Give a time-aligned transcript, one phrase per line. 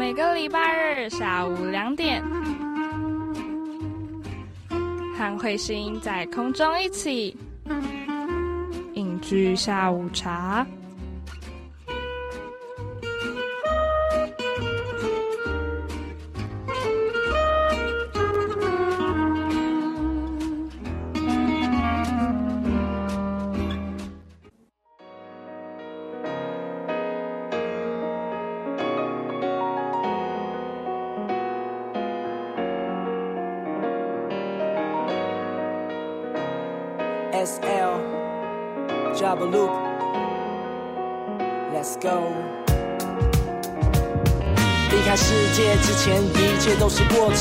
[0.00, 2.24] 每个礼拜日下午两点，
[5.14, 7.36] 和彗星在空中一起
[8.94, 10.66] 饮居下午茶。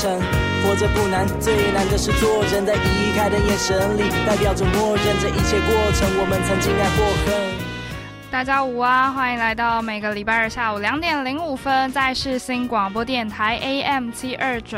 [0.07, 2.65] 活着不难，最难的是做人。
[2.65, 6.07] 在移开的眼神里，代表着默认这一切过程。
[6.19, 7.59] 我们曾经爱过恨。
[8.31, 14.77] 大家午安，欢迎来到每个礼拜二下午两点零五分，在世新广播电台 AM 七二九。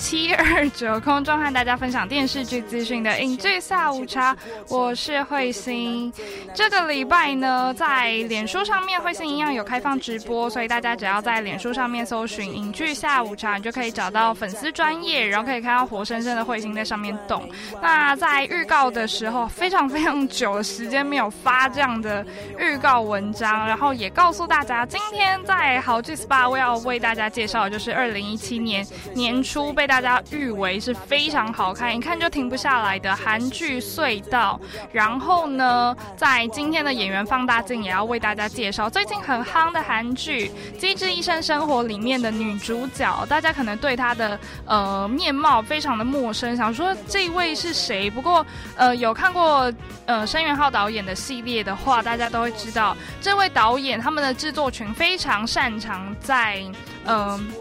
[0.00, 4.34] 七二九空中和大家分享电视剧资讯的影剧下午茶，
[4.70, 6.10] 我是慧心。
[6.54, 17.46] 这个礼拜呢，在脸书上面，慧心一样有开放直播，所以大家只要在脸书上面搜寻“影剧下午茶”，你就可以找到粉丝专业，然后可以看到活生生的慧心在上面动。
[17.82, 22.24] 那在预告的时候，非常非常久的时间没有发这样的
[22.58, 28.84] 预告文章，然后也告诉大家，今天在好剧 SPA 我要为大家介绍的就是二零一七年
[29.14, 29.89] 年初被。
[29.90, 34.60] 大家誉为是非常好看，一看就停不下来的韩剧《隧道》。
[34.92, 43.26] 然后呢，在今天的演员放大镜也要为大家介绍最近很夯的韩剧《机智医生生活》里面的女主角。
[43.26, 48.08] 大家可能对她的呃面貌非常的陌生，想说这位是谁？
[48.08, 49.72] 不过呃有看过
[50.06, 56.62] 呃申元浩导演的系列的话，大家都会知道这位导演他们的制作群非常擅长在
[57.06, 57.52] 嗯。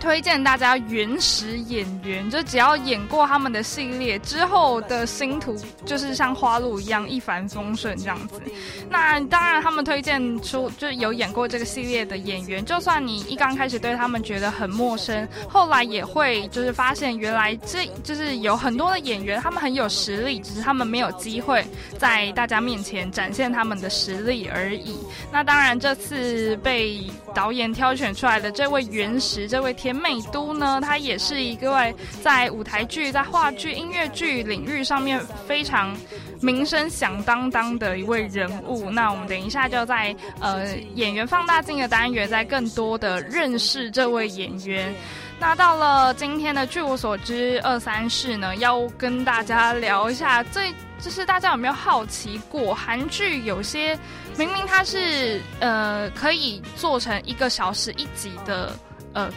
[0.00, 8.40] 推荐大家原始演员，就只要演过他们的系列之后的星途，就是像花路一样一帆风顺这样子。
[8.88, 21.62] 那当然，他们推荐出就是有演过这个系列的演员，就算你一刚开始对他们觉得很陌生，后来也会就是发现原来这就是有很多的演员，他们很有实力，只是他们没有机会
[21.98, 24.96] 在大家面前展现他们的实力而已。
[25.30, 27.02] 那当然，这次被
[27.34, 29.89] 导演挑选出来的这位原石，这位天。
[29.90, 31.92] 田美都呢，她也是一位
[32.22, 35.96] 在舞台剧、在话剧、音乐剧领域上面非常
[36.40, 38.88] 名声响当当的一位人物。
[38.88, 44.94] 那我们等一下就在呃演员放大镜的单元，在更多的认识这位演员。
[45.40, 53.98] 那到了今天的据我所知二三事呢，要跟大家聊一下，最就是大家有没有好奇过，韩剧有些
[54.36, 58.72] 明明它是呃可以做成一个小时一集的。
[59.12, 59.30] 呃，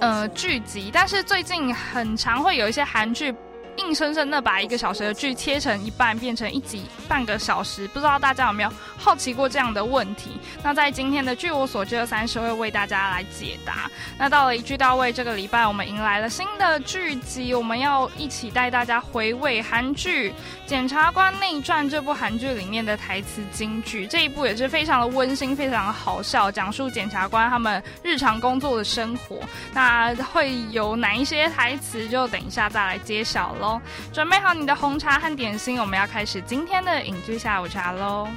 [0.00, 3.34] 呃，剧集，但是最近很常会有一些韩剧。
[3.76, 10.32] 硬生生的把一个小时的剧切成一半，变成一集半个小时，不知道大家有没有好奇过这样的问题？
[10.62, 13.90] 那在今天的据我所知的三十会为大家来解答。
[14.18, 20.30] 那到了一句到位，这个礼拜我们迎来了新的剧集，我们要一起带大家回味韩剧
[20.70, 24.06] 《检察官内传》这部韩剧里面的台词金句。
[24.06, 29.40] 这一部也是非常的温馨，非常好笑，讲述检察官他们日常工作的生活。
[29.74, 32.08] 那会有哪一些台词？
[32.08, 33.80] 就等一下再来揭晓喽。
[34.12, 38.28] 准备好你的红茶和点心，我们要开始今天的影剧下午茶喽。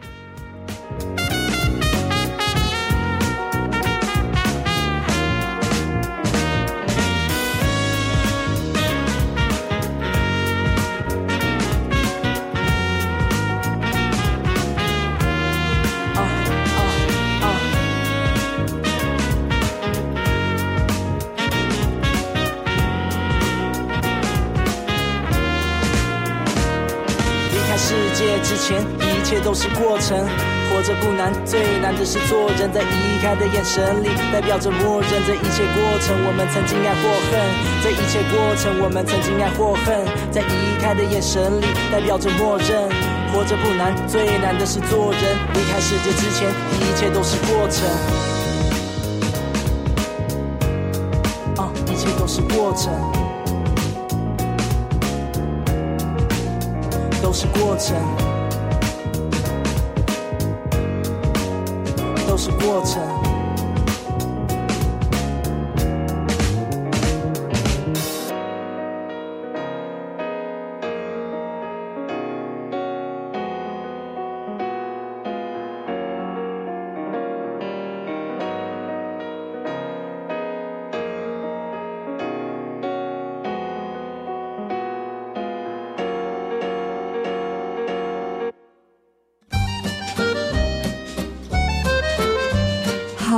[29.44, 30.18] 都是过程，
[30.70, 32.72] 活着不难，最难的是做人。
[32.72, 36.16] 在离开的眼神里，代表着默认这一切过程。
[36.26, 37.38] 我们曾经爱或恨，
[37.84, 40.08] 这一切过程，我们曾经爱或恨。
[40.32, 42.90] 在离开的眼神里，代表着默认。
[43.34, 45.22] 活着不难，最难的是做人。
[45.54, 46.50] 离开世界之前，
[46.80, 47.86] 一切都是过程。
[51.58, 52.94] 啊，一切都是过程。
[57.22, 57.96] 都是过程，
[62.64, 63.23] 过程。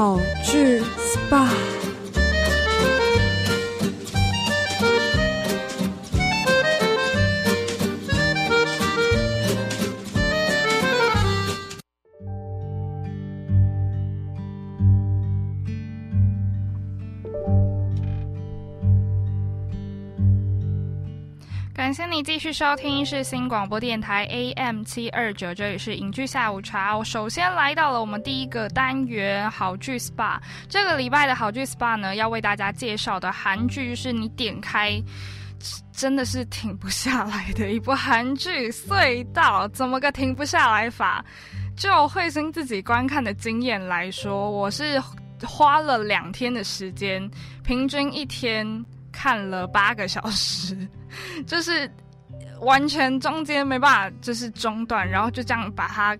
[0.06, 1.65] 好剧 SPA。
[22.26, 26.98] 继续收听是新广播电台 AM 七二九，这里是影剧下午茶。
[26.98, 30.40] 我首先来到了我们第一个单元好剧 SPA。
[30.68, 35.00] 这个礼拜的好剧 SPA 呢，要为大家介绍的韩剧是你点开
[35.94, 41.24] 真的是停不下来的一部韩剧《隧道》，怎么个停不下来法？
[41.78, 45.00] 就慧心自己观看的经验来说，我是
[45.44, 47.30] 花了两天的时间，
[47.64, 50.76] 平均一天看了八个小时。
[51.48, 51.90] 就是
[52.62, 56.18] 完全中间没办法，就是中断，然后就这样把它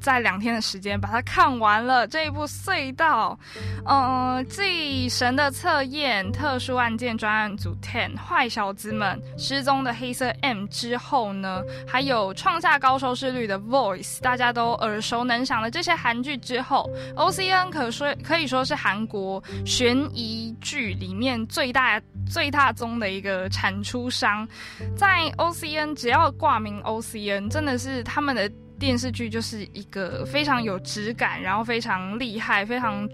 [0.00, 3.38] 在两天的时间把它看完了这一部隧道。
[3.86, 22.00] 嗯，继神的测验、特殊案件专案组 Ten、坏小子们、失踪的黑色 M 之后呢，还有创下高收视率的 Voice，大家都耳熟能详的这些韩剧之后，OCN 可说可以说是韩国悬疑剧里面最大。
[22.26, 24.48] 最大宗的一个产出商，
[24.96, 28.50] 在 OCN 只要挂名 OCN，真的是他们的
[28.84, 33.08] 电视剧就是一个非常有质感，然后非常厉害，非常。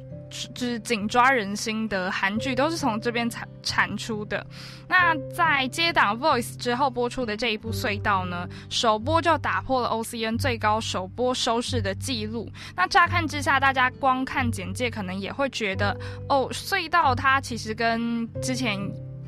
[0.55, 4.47] 就是紧抓人心的韩剧都是从这边产产出的。
[4.87, 12.49] 那在接档 Voice 之后播出的这一部隧道呢，首播就打破了 OCN 最高首播收视的记录。
[12.77, 18.79] 那乍看之下，大家光看简介可能也会觉得，哦，隧道它其实跟之前。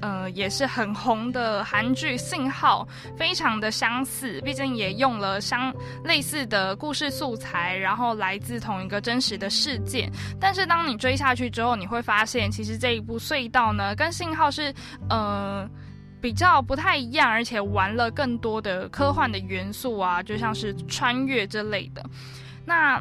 [0.02, 5.72] 呃，也是很红的韩剧《信号》，非常的相似，毕竟也用了相
[6.04, 10.10] 类似的故事素材，然后来自同一个真实的事件。
[10.40, 14.74] 但是当你追下去之后，你会发现，其实这一部《隧道》呢，跟《信号》是
[15.08, 15.68] 呃
[16.20, 22.04] 比较不太一样，而且玩了更多的科幻的元素啊，就像是穿越之类的。
[22.66, 23.00] 那。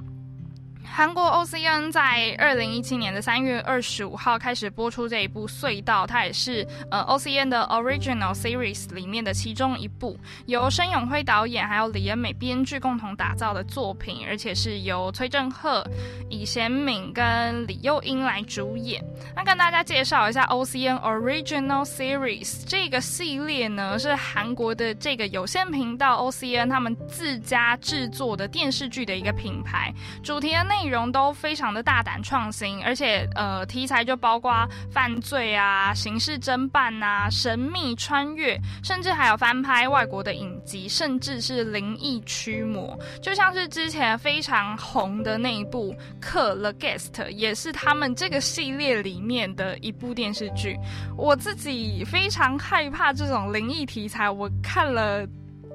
[0.94, 15.82] 韩国 OCN 在二零一七年的三月二十五号开始播出这一部《隧道》，它也是呃 OCN 的 Original Series 里面的其中一部，由申永辉导演还有李恩美编剧共同打造的作品，而且是由崔振赫、
[16.30, 19.02] 李贤敏跟李幼英来主演。
[19.34, 30.81] 那跟大家介绍一下 OCN Original Series 这个系列呢，是韩国的这个有线频道 OCN 他们自家制作的电视剧的一个品牌，主题的内。
[30.82, 50.76] 内容都非常的大胆创新，而且呃题材就包括犯罪啊、刑事侦办啊、神秘穿越，甚至还有翻拍外国的影集，甚至是灵异驱魔，就像是之前非常红的那一部《克 The Guest》，也是他们这个系列里面的一部电视剧。
[51.16, 55.28] 我自己非常害怕这种灵异题材，我看了。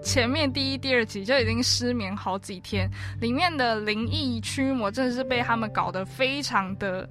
[0.06, 2.88] 前面第一、第二集就已经失眠好几天，
[3.20, 7.08] 里面的灵异驱魔真的是被他们搞得非常的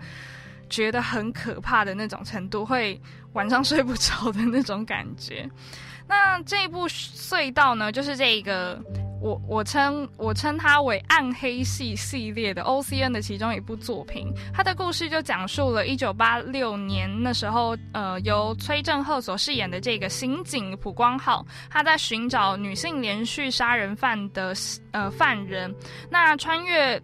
[0.70, 3.00] 觉得很可怕的那种程度，会
[3.34, 5.48] 晚上睡不着的那种感觉。
[6.08, 8.82] 那这一部隧道呢，就是这个。
[9.22, 24.54] 我我称我称它为暗黑系系列的 OCN 的其中一部作品，它的故事就讲述了一九八六年那时候，呃，由崔振赫所饰演的这个刑警普光浩，他在寻找女性连续杀人犯的
[24.92, 25.74] 呃犯人，
[26.10, 27.02] 那穿越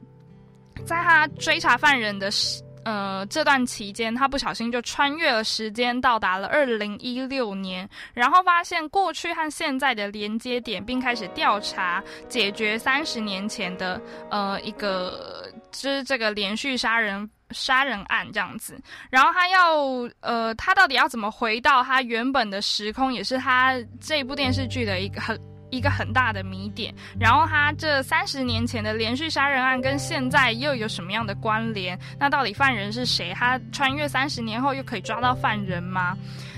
[0.86, 2.62] 在他追查犯人的时。
[2.84, 18.80] 呃，这段期间，他不小心就穿越了时间，到达了二零一六年，然后发现过去和现在的连接点，并开始调查解决三十年前的呃一个就是这个连续杀人杀人案这样子。
[19.10, 19.78] 然后他要
[20.22, 25.40] 呃，他到底要怎么回到他原本的时空，也是他这部电视剧的一个很。
[25.72, 31.98] 一个很大的谜点，然后他这三十年前的连续杀人案跟现在又有什么样的关联？
[32.20, 33.34] 那到底犯人是谁？
[33.34, 36.16] 他穿越三十年后又可以抓到犯人吗？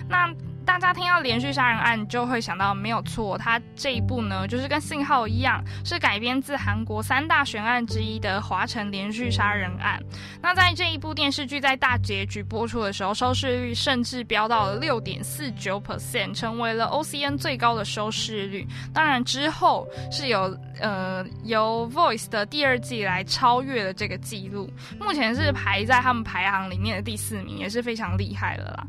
[0.10, 0.30] 那？
[0.66, 10.02] 大家听到连续杀人案就会想到没有错，它这一部呢就是跟信号一样，是改编自韩国三大悬案之一的华城连续杀人案。
[10.42, 18.66] 那在这一部电视剧在大结局播出的时候，收视率甚至飙到了六点四九 percent，成为了 OCN 最高的收视率。
[18.94, 28.88] 当然之后是有呃由 Voice 的第二季来超越了这个记录，目前是排在他们排行里面的第四名，也是非常厉害了啦。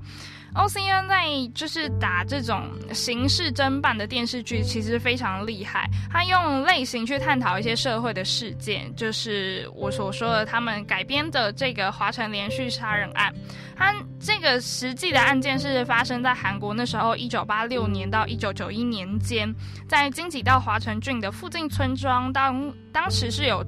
[0.54, 1.90] OCN 在就是。
[2.00, 5.88] 打这种刑事侦办的电视剧，其实非常厉害。
[6.10, 13.32] 他用类型去探讨一些社会的事件，就是我所说的他们改编的这个华城连续杀人案。
[13.76, 19.50] 它这个实际的案件是发生在韩国，那时候一九八六年到一九九一年间，
[19.88, 23.64] 在京畿道华城郡的附近村庄，当当时是有。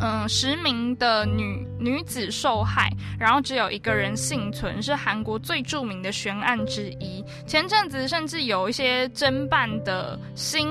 [0.00, 7.24] 嗯，十名的女女子受害，然后只有一个人幸存，是韩国最著名的悬案之一。
[7.46, 10.68] 前阵子甚至有一些侦办的新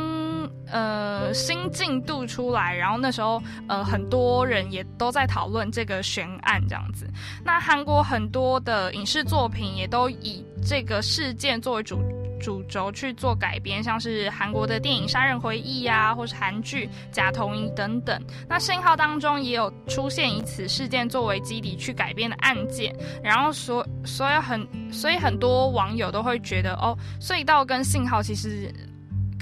[0.68, 7.08] 呃新进度出来，然后那时候呃很多人也都在讨论这个悬案这样子。
[7.46, 12.02] 那韩国很多的影视作品也都以这个事件作为主。
[12.44, 18.22] 主轴去做改编，像是韩国的电影《杀人回忆》呀，或是韩剧《假同音》等等。
[18.50, 28.70] 那《信号》当中也有出现以此事件作为基底去改编的案件，然后所所以很所以很多网友都会觉得，哦，隧道跟《信号》其实。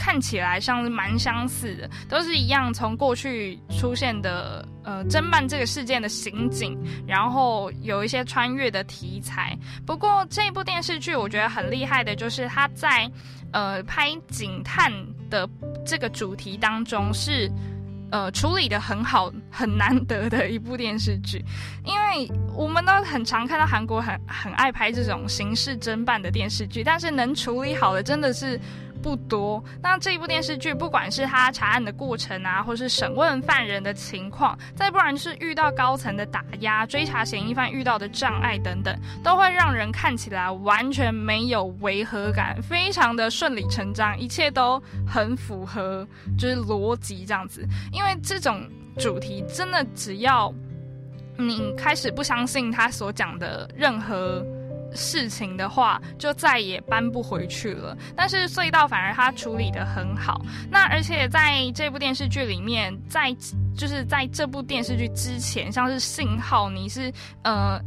[0.03, 9.55] 看起来像是蛮相似的，都是一样从过去出现的呃侦办这个事件的刑警，然后有一些穿越的题材。
[9.86, 13.08] 不过这部电视剧我觉得很厉害的，就是它在
[13.53, 14.91] 呃拍警探
[15.29, 15.48] 的
[15.86, 17.48] 这个主题当中是
[18.10, 21.46] 呃处理的很好，很难得的一部电视剧。
[21.86, 28.60] 因为我们都很常看到韩国很很爱拍这种刑事侦办的电视剧，但是能处理好的真的是。
[29.01, 29.63] 不多。
[29.81, 47.67] 那这一部电视剧，不管是他查案的过程啊，或是审问犯人的情况，再不然是遇到高层的打压、追查嫌疑犯遇到的障碍等等，都会让人看起来完全没有违和感，非常的顺理成章，一切都很符合就是逻辑这样子。
[47.91, 50.53] 因为这种主题真的只要
[51.38, 54.46] 你开始不相信他所讲的任何。
[54.93, 57.98] 事情的话，就再也搬不回去了。
[58.15, 60.41] 但是隧道反而他处理的很好。
[60.69, 63.36] 那而且在这部电视剧里面，在
[63.77, 67.12] 就是在这部电视剧之前，像是信号，你是
[67.43, 67.79] 呃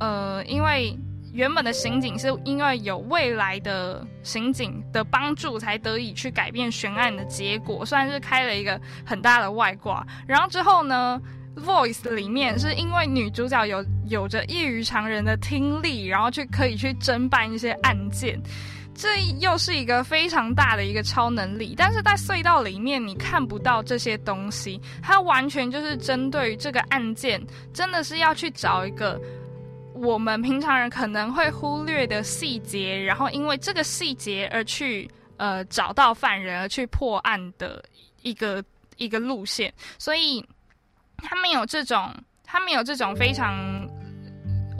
[0.00, 0.98] 呃，因为
[1.32, 10.04] 原本的刑警是因为有未来的刑警的帮助，才得以去改变悬案的结果，算是开了一个很大的外挂。
[10.26, 11.20] 然后之后呢
[11.64, 18.40] ？Voice 里面是因为女主角有有着异于常人的听力，然后去可以去侦办一些案件，
[18.94, 21.74] 这又是一个非常大的一个超能力。
[21.76, 27.40] 但是在隧道里面你看不到这些东西，它完全就是针对这个案件，
[27.72, 29.20] 真的是要去找一个
[29.94, 37.84] 我们平常人可能会忽略的细节，然后因为这个细节而去呃找到犯人而去破案的
[38.22, 38.64] 一个
[38.96, 40.44] 一个路线，所以。
[41.22, 43.54] 他们有这种，他们有这种非常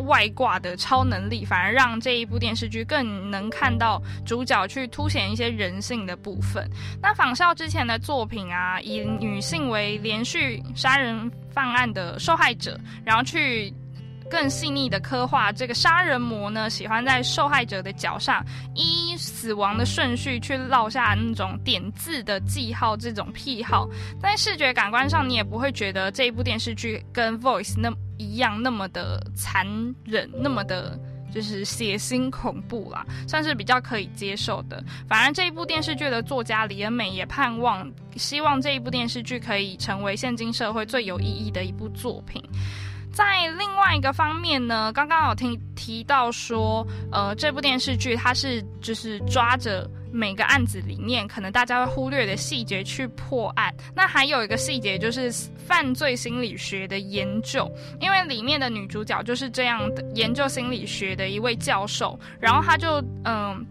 [0.06, 6.68] 外挂的超能力，反而让这一部电视剧更能看到主角去凸显一些人性的部分。
[7.02, 13.72] 那仿效之前的作品啊，以女性为连续杀人犯案的受害者，然后去。
[14.30, 18.44] 更细腻的刻画，这个杀人魔呢，喜欢在受害者的脚上
[18.74, 23.88] 依死亡的顺序去烙下那种点字的记号，这种癖好，
[24.20, 29.66] 在视觉感官上，你也不会觉得这一部电视剧跟《Voice》那一样那么的残
[30.04, 30.98] 忍，那么的
[31.32, 34.82] 就是血腥恐怖啦，算是比较可以接受的。
[35.06, 42.42] 反而这一部电视剧的作家李恩美也盼望，希望这一部电视剧可以成为现今社会最有意义的一部作品。
[43.12, 53.74] 在另外一个方面呢，刚刚有听提到说，呃，这部电视剧它是就是抓着每个案子里面可能大家会忽略的细节去破案。
[53.94, 63.66] 那还有一个细节就是犯罪心理学的研究，因为里面的女主角就是这样的研究心理学的一位教授，然后他就嗯，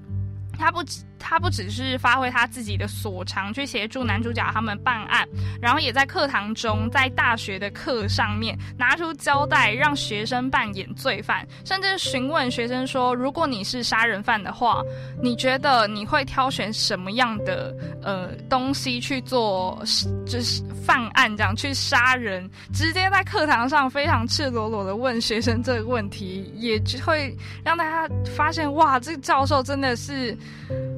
[0.57, 0.83] 他不。
[1.19, 5.27] 他不只是发挥他自己的所长去协助男主角他们办案，
[5.61, 14.81] 然后也在课堂中，在大学的课上面拿出胶带让学生扮演罪犯，甚至询问学生说：“如果你是杀人犯的话，
[15.21, 19.81] 你觉得你会挑选什么样的呃东西去做，
[20.25, 30.37] 就是犯案这样去杀人？”直接在课堂上非常赤裸裸的问学生这个问题，也会让大家发现哇，这个教授真的是。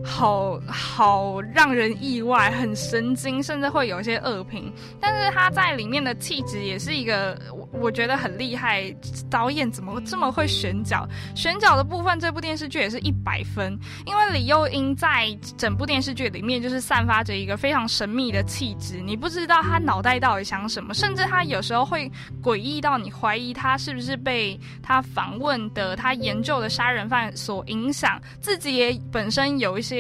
[0.10, 4.74] 好好让人意外，很神经，甚至会有一些恶评。
[5.00, 8.94] 但是他在里面的气质也是一个，我我觉得很厉害。
[9.30, 11.08] 导演怎么这么会选角？
[11.36, 13.78] 选角的部分，这部电视剧也是一百分。
[14.08, 22.12] 因为李幼英在整部电视剧里面就是散发着一个非常神秘的气质，你不知道他脑袋到底想什么，甚至他有时候会
[22.42, 29.99] 诡异到你怀疑他是不是被他访问的、他研究的杀人犯所影响，自己也本身有一些。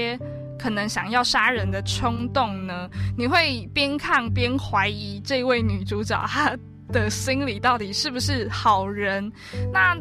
[0.58, 2.89] 可能想要杀人的冲动呢？
[3.18, 6.58] 你会边看边怀疑这位女主角她
[6.91, 9.32] 的心里到底是不是好人？
[9.72, 9.96] 那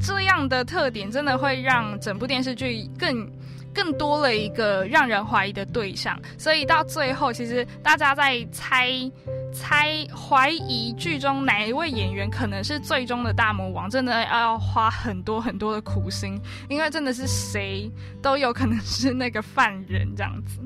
[0.00, 3.30] 这样的特点真的会让整部电视剧更。
[3.74, 8.88] 更多了一个让人怀疑的对象，所以到最后，其实大家在猜
[9.52, 17.90] 猜怀疑剧中哪一位演员可能是最终的大魔王，真的要花很多很多的苦心，因为真的是谁
[18.22, 20.60] 都有可能是那个犯人这样子。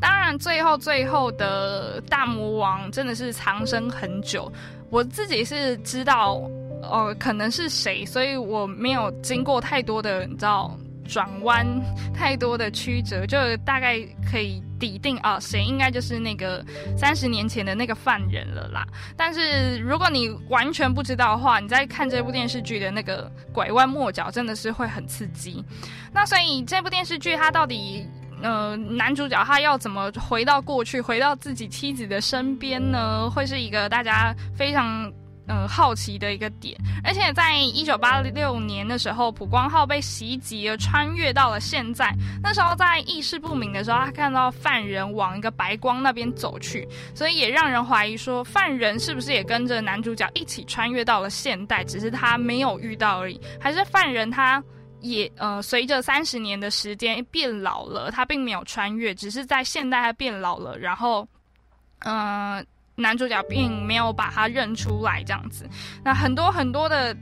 [0.00, 4.52] 当然，最后最后的大魔王真的是藏身很久，
[4.90, 6.42] 我自己是知道，
[6.82, 10.76] 呃，可能是谁，所以我没有经过太多的，你知道。
[11.12, 11.66] 转弯
[12.14, 14.00] 太多的曲折，就大概
[14.30, 16.64] 可以抵定啊，谁应该就是那个
[16.96, 18.86] 三十年前的那个犯人了啦。
[19.14, 25.62] 但是如果你完全不知道的话，你在看这部电视剧的那个拐弯抹角，真的是会很刺激。
[26.14, 28.06] 那所以这部电视剧它到底，
[28.42, 33.28] 呃，男主角他要怎么回到过去，回到自己妻子的身边呢？
[33.28, 35.12] 会是一个大家非常。
[35.48, 42.14] 嗯，好奇的一个点，而且在一九八六年的时候，普光号被袭击而穿越到了现在。
[42.40, 53.40] 那时候在意识不明的时候，他看到犯人往一个白光那边走去，所以也让人怀疑说，犯人是不是也跟着男主角一起穿越到了现代，只是他没有遇到而已？
[53.60, 54.62] 还是犯人他
[55.00, 61.26] 也呃，随着三十年的时间变老了，他并没有穿越，只是在现代他变老了，然后
[62.04, 62.64] 嗯。
[63.02, 65.68] 男主角并没有把他认出来，这样子。
[66.02, 67.14] 那很多很多的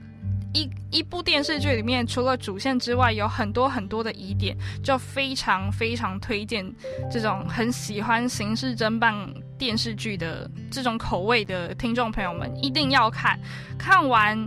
[0.53, 6.65] 一一部电视剧里面，除了主线之外，有很多很多的疑点，就非常非常推荐
[7.09, 9.13] 这种很喜欢刑事侦办
[9.57, 13.39] 电视剧的这种口味的听众朋友们，一定要看。
[13.77, 14.37] 看完，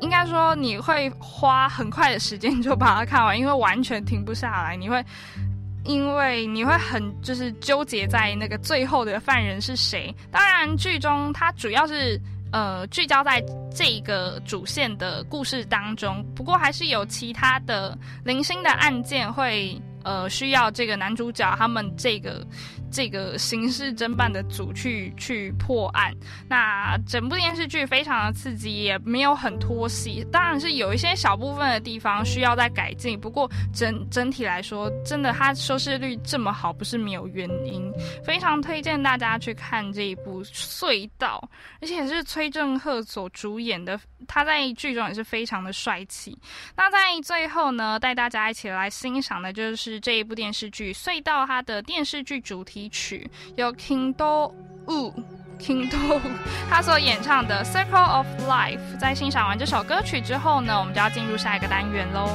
[0.00, 5.04] 应该说你会花很快的时间就把它看完，因为完全停不下来，你会。
[5.84, 10.14] 因为你会很就是纠结在那个最后的犯人是谁。
[10.30, 12.20] 当然，剧中它主要是
[12.52, 13.42] 呃聚焦在
[13.74, 22.46] 这个主线的故事当中，不过还是有其他的零星的案件会呃需要这个男主角他们这个。
[22.94, 26.14] 这个刑事侦办的组去去破案，
[26.48, 33.18] 那整部电视剧非常的刺激，也没有很拖戏，当然是有一些小部分的地方需要再改进。
[33.18, 37.92] 不过整整体来说，真的它收视率这么好，不是没有原因。
[38.24, 41.42] 非常推荐大家去看这一部《隧道》，
[41.82, 46.38] 而且是崔振赫所主演的，他在剧中也是非常的帅气。
[46.76, 52.83] 那在最后呢，带大家一起来欣赏的就是这一部电视剧《隧道》它的电视剧主题。
[52.88, 54.52] 曲由 Kindo
[54.86, 56.20] Wu，Kindo
[56.68, 58.78] 他所演唱的《Circle of Life》。
[58.98, 62.28] 在欣赏完这首歌曲之后呢，我们就要进入下一个单元喽。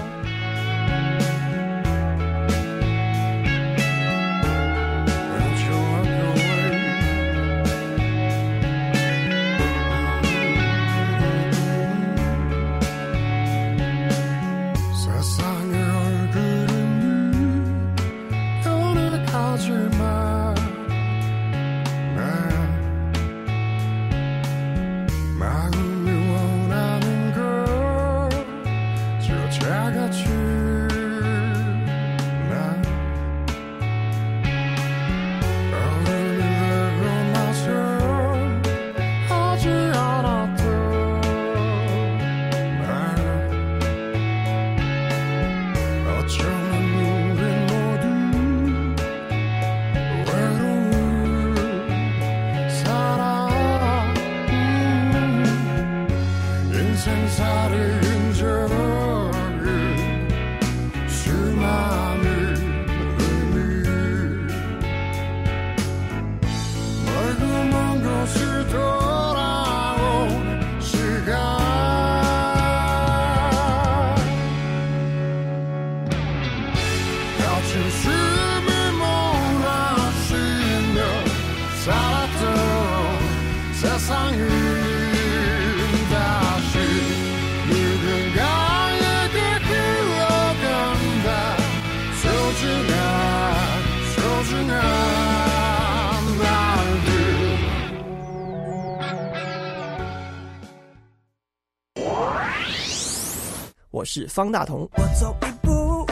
[104.20, 104.82] 是方大同。
[104.98, 106.06] 我走一步，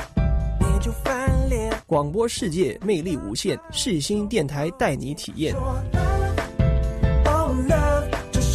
[0.60, 1.74] 你就翻脸。
[1.86, 5.54] 广播世界魅力无限，世新电台带你体验。
[7.26, 7.52] Oh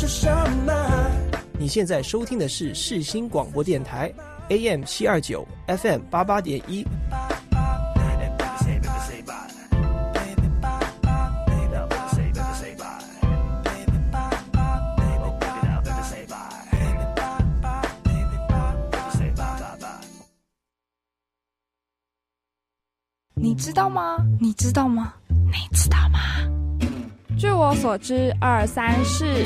[0.07, 0.31] 什
[0.65, 0.73] 么？
[1.59, 4.11] 你现在收听的是世新广播电台
[4.49, 6.87] ，AM 七二九，FM 八八点一。
[23.83, 24.17] 道吗？
[24.39, 25.13] 你知道吗？
[25.29, 26.21] 你知道吗？
[27.37, 29.45] 据我所知，二三是。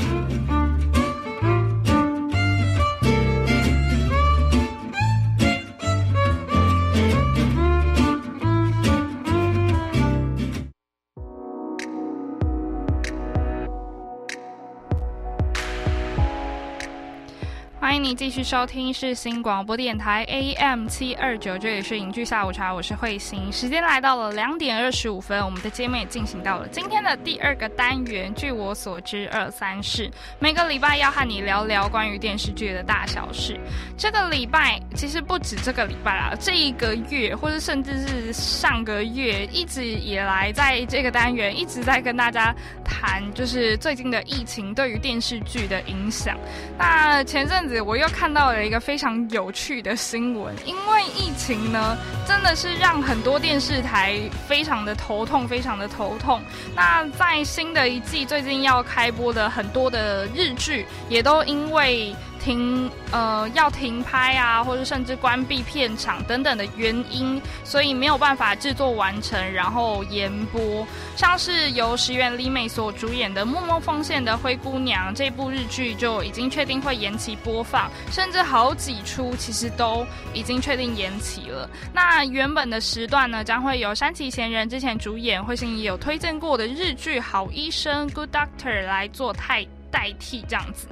[18.07, 23.53] 你继续收听是新广播电台 AM 七二九，这里是影剧下午茶，我是慧心。
[23.53, 28.33] 时间来到了两点二十五分，我们的节目也进行到了今天的第二个单元。
[28.33, 33.59] 据我所知，二三事每个礼拜要和你聊聊关于电视剧的大小事。
[33.99, 46.39] 这个礼拜其实不止这个礼拜啦，这一个月或者甚至是上个月，一直以来在这个单元一直在跟大家谈，就是最近的疫情对于电视剧的影响。
[46.79, 47.83] 那前阵子。
[47.87, 51.97] 我我又看到了一个非常有趣的新闻，因为疫情呢，
[52.29, 56.43] 真的是让很多电视台非常的头痛，非常的头痛。
[56.75, 62.15] 那在新的一季最近要开播的很多的日剧，也都因为。
[62.47, 70.87] 停呃要停拍啊，或者甚至关闭片场等等的原因，所以没有办法制作完成，然后延播。
[71.17, 81.69] 像是由石原里美所主演的《默默奉献的灰姑娘》这部日剧就已经确定会延期播放，甚至好几出其实都已经确定延期了。
[81.93, 90.87] 那原本的时段呢，将会由山崎贤人之前主演，慧心也有推荐过的日剧《好医生》（Good Doctor） 来做代代替，这样子。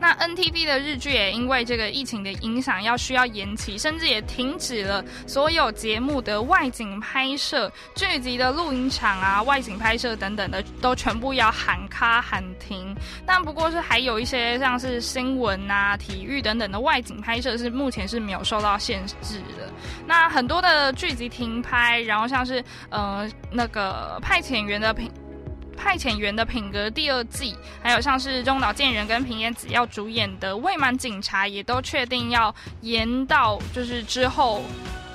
[0.00, 12.94] 那 NTV 的日剧也因为这个疫情的影响，要需要延期，甚至也停止了所有节目的外景拍摄、剧集的录音场啊、外景拍摄等等的，都全部要喊卡喊停。
[13.24, 19.70] 但不过是还有一些像是新闻啊、体育等等的外景拍摄，是目前是没有受到限制的。
[20.06, 25.10] 那很多的剧集停拍，然后像是呃那个派遣员的品。
[25.76, 34.62] 派遣员的品格第二季，还有像是中岛健人跟平野紫耀主演的未满警察，也都确定要延到就是之后。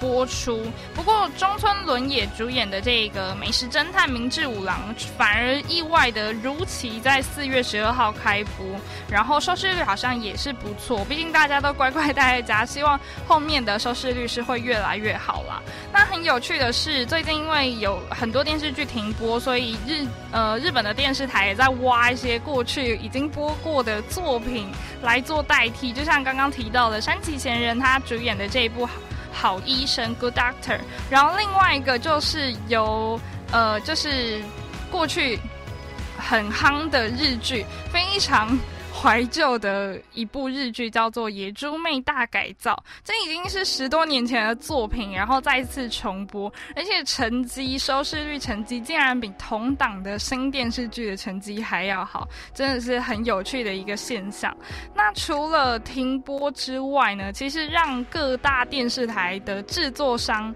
[0.01, 8.65] 播出，不过中村伦也主演的这个美食侦探明智五郎，反而意外的如期在四月十二号开播，
[9.07, 11.05] 然后收视率好像也是不错。
[11.05, 15.61] 毕竟大家都乖乖待在家，希望后面的收视率是会越来越好啦。
[15.93, 24.67] 那很有趣的是，最近因为有很多电视剧停播，所以日呃日本的电视台也在挖一些过去已经播过的作品
[25.03, 28.89] 来做代替，就像刚刚提到的山崎贤人他主演的这一部。
[29.31, 30.79] 好医生，Good Doctor。
[31.09, 33.19] 然后另外一个就是由
[33.51, 34.41] 呃，就是
[34.91, 35.39] 过去
[36.17, 38.57] 很夯的日剧，非常。
[39.01, 42.71] 怀旧的一部日剧叫做《野猪妹大改造》，
[43.03, 54.55] 这已经是十多年前的作品，然后再次重播，而且成绩、收视率成绩竟然比同档的新电视剧的成绩还要好，真的是很有趣的一个现象。
[54.93, 60.53] 那除了停播之外呢，其实让各大电视台的制作商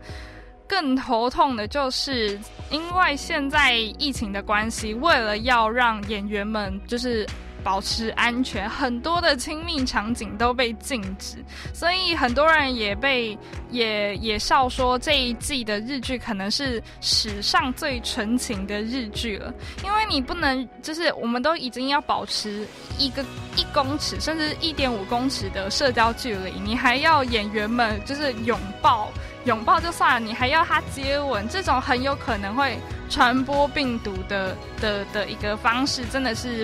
[0.67, 7.25] 更头痛的就是，因为现在疫情的关系，为了要让演员们就是。
[7.65, 13.35] 保持安全，很多的亲密场景都被禁止，所以很多人也被
[13.71, 19.51] 也也笑说这一季的日剧可能是史上最纯情的日剧了，
[19.83, 22.67] 因为你不能就是我们都已经要保持
[22.99, 23.25] 一个
[23.55, 29.11] 一公尺甚至一点五公尺的社交距离，你还要演员们就是拥抱
[29.45, 32.77] 拥抱就算了，你还要他接吻，这种很有可能会
[33.09, 36.63] 传播病毒的的的一个方式，真的是。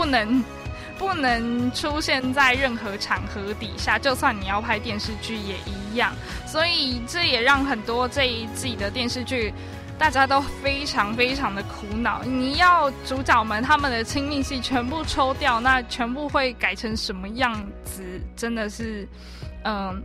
[0.00, 0.42] 不能，
[0.98, 6.10] 不能出现在任何场合底下，就算你要拍电视剧也一样。
[6.46, 9.52] 所以这也让很多这一季的电视剧，
[9.98, 12.22] 大家都非常非常的苦恼。
[12.24, 18.02] 你要主角们他们的亲密戏全部抽掉，那全部会改成什么样子？
[18.34, 19.06] 真的是，
[19.64, 20.02] 嗯。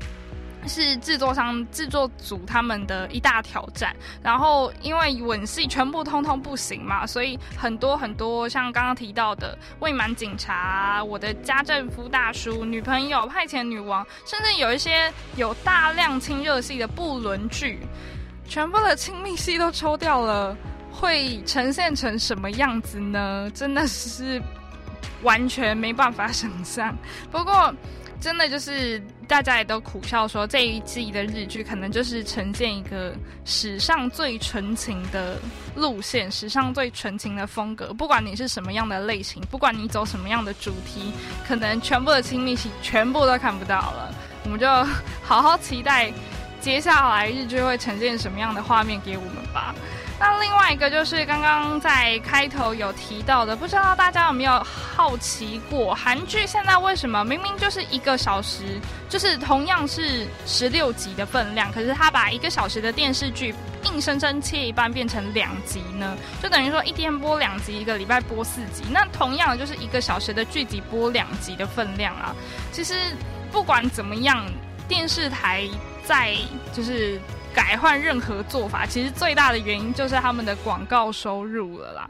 [0.68, 3.96] 是制作商、制作组他们的一大挑战。
[4.24, 17.80] 然后因为吻戏全部通通不行嘛，所以很多很多像刚刚提到的未满警察、我的家政夫大叔、女朋友、派遣女王，甚至有一些有大量亲热戏的不伦剧，
[18.48, 20.56] 全部的亲密戏都抽掉了，
[20.92, 23.50] 会呈现成什么样子呢？
[23.54, 24.42] 真的是
[25.24, 26.96] 完全没办法想象。
[27.32, 27.74] 不过。
[28.20, 35.38] 真的就是大家也都苦笑说，这一季的日剧可能就是呈现一个史上最纯情的
[35.76, 37.94] 路线，史上最纯情的风格。
[37.94, 41.12] 不管你是什么样的类型，不管你走什么样的主题，
[41.48, 44.14] 可能全部的亲密戏全部都看不到了。
[44.44, 44.68] 我们就
[45.24, 46.12] 好好期待
[46.62, 49.76] 接下来日剧会呈现什么样的画面给我们吧。
[50.18, 66.16] 那另外一个就是刚刚在开头有提到的，不知道大家有没有好奇过，韩剧现在为什么明明就是一个小时，就是同样是十六集的分量，可是他把一个小时的电视剧硬生生切一半变成两集呢？
[66.42, 72.34] 就等于说一天播两集，一个礼拜播四集，那同样就是一个小时的剧集播两集的分量啊。
[72.72, 72.94] 其实
[73.52, 74.46] 不管怎么样，
[74.88, 75.68] 电视台
[76.06, 76.34] 在
[76.72, 77.20] 就是。
[77.56, 82.10] 改换任何做法，其实最大的原因就是他们的广告收入了啦。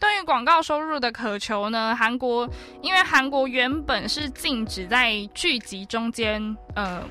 [0.00, 2.48] 对于广告收入的渴求呢，韩国
[2.80, 7.02] 因为韩国原本是禁止在剧集中间，呃，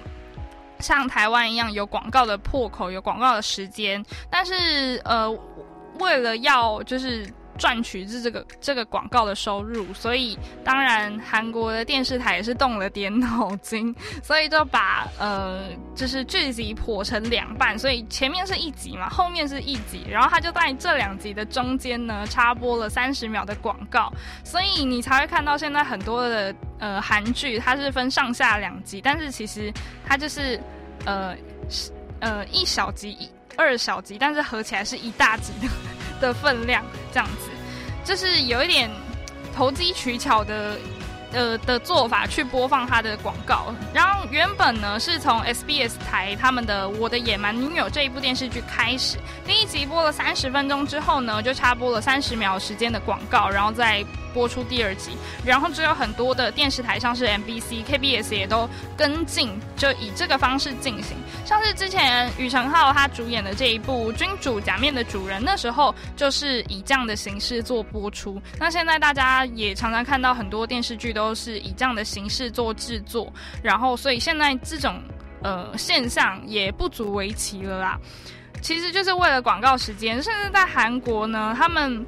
[0.79, 5.29] 像台湾一样有广告的破口，有广告的时间，但是呃，
[5.99, 7.25] 为了要就是。
[7.57, 24.11] 赚取这这个这个广告的收入，所以当然韩国的电视台也是动了点脑筋，所以就把呃就是剧集破成两半，所以前面是一集嘛，后面是一集，然后他就在这两集的中间呢插播了三十秒的广告，
[24.43, 29.71] 所以你才会看到现在很多的呃韩剧它是分上下两集，但是其实
[30.05, 30.59] 它就是
[31.05, 31.35] 呃
[32.19, 35.67] 呃一小集一二小集，但是合起来是一大集的。
[36.19, 37.49] 的分量这样子，
[38.03, 38.89] 就是有一点
[39.55, 40.77] 投机取巧的，
[41.35, 43.75] 呃的做法去播放他的广告。
[43.93, 54.03] 然后原本呢是从 SBS 台他们的《我的野蛮女友》这一部电视剧开始，第一集播了三十分钟之后呢，就插播了三十秒时间的广告，然后再。
[54.35, 55.11] 播出第二集，
[55.45, 61.15] 然后就有很多的电视台，像是 MBC、KBS 也都跟进，就以这个方式进行。
[61.45, 68.37] 像是之前宇成浩他主演的这一部《君主假面的主人》，那时候就是以这样的形式做播出。
[68.59, 73.31] 那现在大家也常常看到很多电视剧都都是以这样的形式做制作，
[73.63, 75.01] 然后所以现在这种
[75.41, 77.99] 呃现象也不足为奇了啦。
[78.61, 82.05] 其实就是为了广告时间，甚至在韩国呢，他们。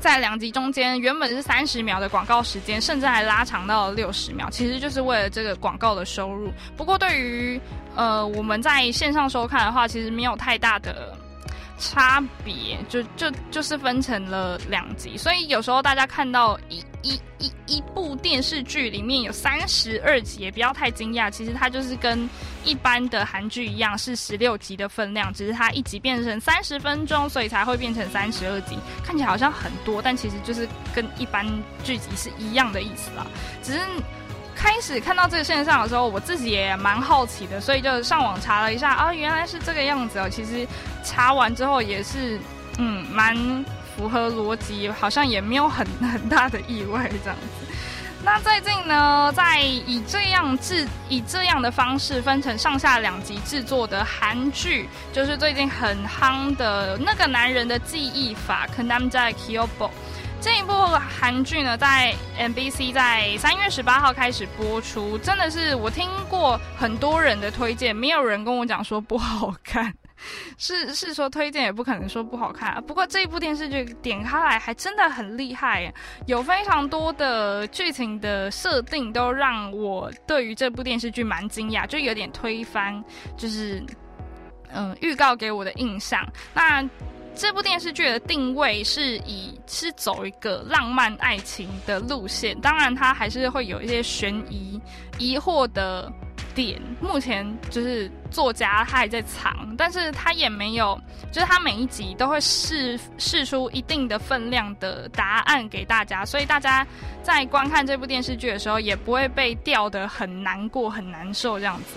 [0.00, 6.50] 在两集中间，原本是三十秒的广告时间，甚至还拉长到了六十秒，其实就是为了这个广告的收入。
[6.76, 7.60] 不过，对于
[7.94, 11.16] 呃我们在线上收看的话，其实没有太大的。
[11.82, 21.28] 差别就就就是分成了两集，所以有时候大家看到一一一一部电视剧里面有三十二集，也不要太惊讶。
[21.28, 22.30] 其实它就是跟
[22.64, 28.78] 一般的韩剧一样，是十六集的分量，只是它一集变成三十分钟，所以才会变成三十二集。
[29.04, 31.44] 看起来好像很多，但其实就是跟一般
[31.82, 33.26] 剧集是一样的意思啦，
[33.60, 33.80] 只是。
[34.62, 40.28] 开始看到这个现象的时候，我自己也蛮好奇的，所以就上网查了一下啊，原来是这个样子哦。
[40.30, 40.64] 其实
[41.02, 42.38] 查完之后也是，
[42.78, 43.34] 嗯，蛮
[43.96, 47.66] 符合逻辑，好像也没有很很大的意外这样子。
[48.24, 59.90] 那最近呢，在以这样制以这样的方式分成上下两集制作的韩剧，就是最近很夯的那个男人的记忆法，可能在 Kyobo。
[60.42, 69.94] 这一部韩剧呢，在 MBC 在三月十八号开始播出，真的是我听过很多人的推荐，没有人跟我讲说不好看，
[70.58, 72.82] 是 是说推荐也不可能说不好看。
[72.88, 75.94] 不过这一部电视剧点开来还真的很厉害，
[76.26, 83.00] 有非常多的剧情的设定都让我对于这部电视剧蛮惊讶，就有点推翻，
[83.36, 83.80] 就是
[84.74, 86.26] 嗯预告给我的印象。
[86.52, 86.84] 那。
[87.34, 94.80] 这部电视剧的定位是以是走一个浪漫爱情的路线，当然它还是会有一些悬疑、
[95.18, 96.12] 疑惑的
[96.54, 96.80] 点。
[97.00, 100.98] 目前就是作家他还在藏，但是他也没有，
[101.32, 106.86] 就是他每一集都会试试出一定的分量的答案给大家，所以大家
[107.22, 111.96] 在观看这部电视剧的时候，也不会被吊得很难过、很难受这样子。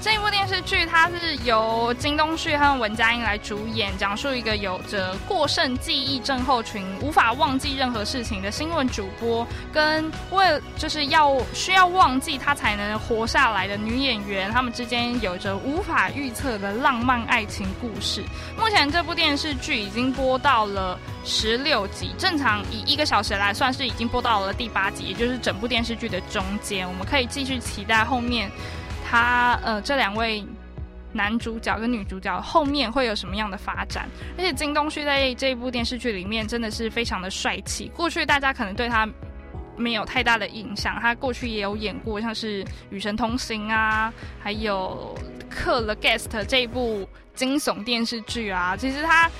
[0.00, 18.22] 这一部电视剧它是由金东旭和文佳音来主演，讲述一个有着过剩记忆症候群、无法忘记任何事情的新闻主播，跟为就是要需要忘记他才能活下来的女演员，他们之间有着无法预测的浪漫爱情故事。
[18.56, 26.88] 目前这部电视剧已经播到了十六集，正常以一个小时来算是已经播到了第八集，也就是整部电视剧的中间。
[26.88, 28.48] 我们可以继续期待后面。
[29.10, 30.44] 他呃，这两位
[31.14, 34.06] 男主角跟女主角后面会有什么样的发展？
[34.36, 37.90] 而且金东旭在这一部电视剧里面真的是非常的帅气。
[37.96, 39.08] 过去大家可能对他
[39.78, 45.16] 没有太大的印象，他过去也有演过像是《与神同行》啊，还有
[45.48, 48.76] 《克了 Guest》这一部惊悚电视剧啊。
[48.76, 49.30] 其实他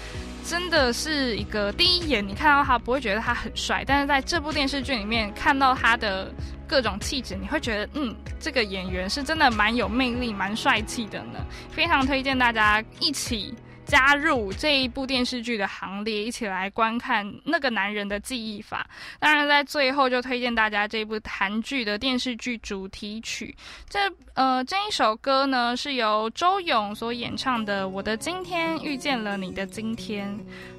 [0.48, 6.32] 真的是一个第一眼你看到他不会觉得他很帅，但是在这部电视剧里面看到他的。
[6.70, 11.42] 各种气质，你会觉得，嗯，这个演员是真的蛮有魅力、蛮帅气的呢。
[11.70, 13.54] 非常推荐大家一起。
[13.88, 18.86] 加入这一部电视剧的行列，一起来观看那个男人的记忆法。
[19.18, 23.56] 当然，在最后就推荐大家这部韩剧的电视剧主题曲。
[23.88, 23.98] 这
[24.34, 30.28] 呃，这一首歌呢是由周勇所演唱的《我的今天遇见了你的今天》，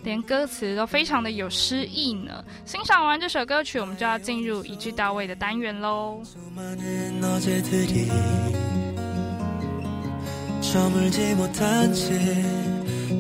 [0.04, 2.45] 连歌词都非常的有诗意呢。
[2.63, 6.22] 欣赏完这首歌曲，我们就要进入一句到位的单元喽。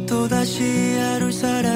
[0.09, 0.63] 또다시
[0.97, 1.69] 하루 살아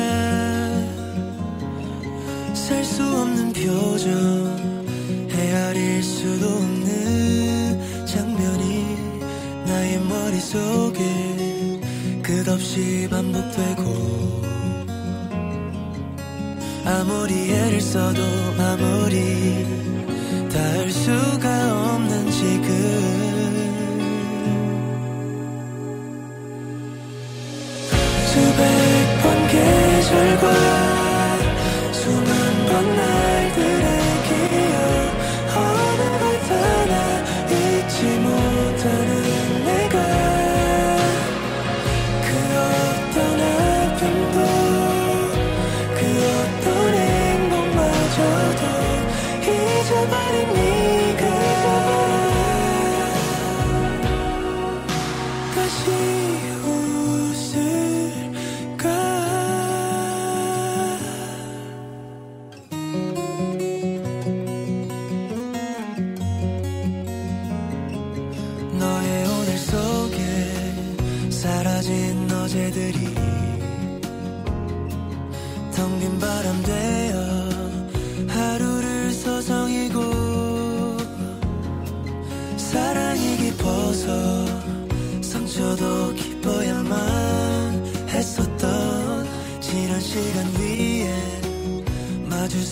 [2.55, 4.09] 살 수 없는 표정
[5.29, 8.97] 헤아릴 수도 없는 장면이
[9.67, 11.79] 나의 머릿속에
[12.23, 14.41] 끝없이 반복되고
[16.85, 18.21] 아무리 애를 써도
[18.57, 19.63] 아무리
[20.51, 22.82] 닿을 수가 없는 지금
[30.13, 30.72] 있을 거야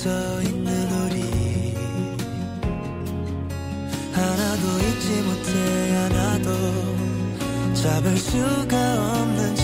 [0.02, 0.10] 서
[0.42, 1.76] 있는 우리.
[4.12, 9.61] 하나도 잊지 못해 하나도 잡을 수가 없는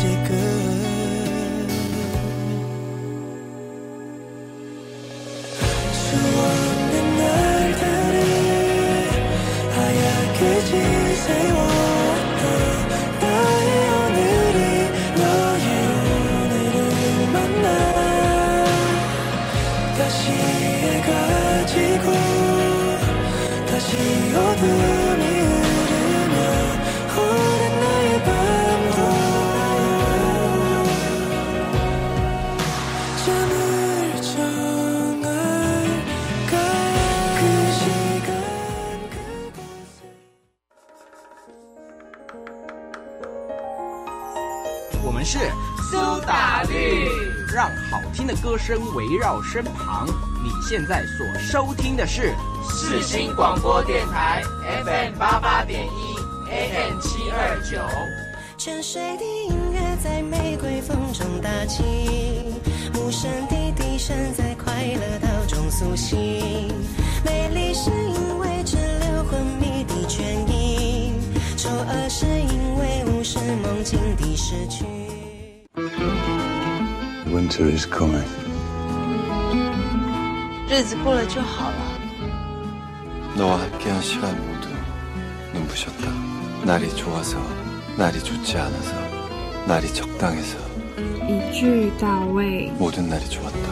[48.68, 50.06] 声围绕身旁。
[50.44, 52.36] 你现在所收听的是
[52.70, 54.44] 世新广播电台
[54.84, 57.80] FM 八八点一 AM 七二九。
[58.58, 61.82] 泉水的音乐在玫瑰风中打起，
[62.96, 66.18] 无声的笛声在快乐岛中苏醒。
[67.24, 71.14] 美丽是因为只留昏迷的倦意，
[71.56, 74.84] 丑恶是因为无视梦境的失去。
[77.32, 78.26] Winter is coming.
[80.69, 81.99] 日子过了就好了。
[83.37, 84.69] 너와 함께한 시간 모두
[85.55, 86.11] 눈부셨다.
[86.65, 87.39] 날이 좋아서,
[87.97, 88.95] 날이 좋지 않아서,
[89.67, 90.59] 날이 적당해서
[91.29, 93.66] 一句到位， 모든 날이 좋았다.